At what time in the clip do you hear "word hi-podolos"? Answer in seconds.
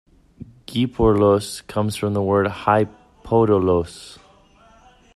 2.23-4.17